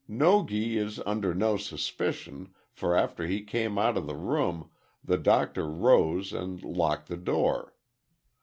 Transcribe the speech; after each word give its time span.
Nogi 0.07 0.79
is 0.79 0.99
under 1.05 1.31
no 1.35 1.57
suspicion, 1.57 2.55
for 2.71 2.95
after 2.95 3.27
he 3.27 3.43
came 3.43 3.77
out 3.77 3.97
of 3.97 4.07
the 4.07 4.15
room, 4.15 4.71
the 5.03 5.19
Doctor 5.19 5.69
rose 5.69 6.33
and 6.33 6.59
locked 6.63 7.07
the 7.07 7.17
door. 7.17 7.75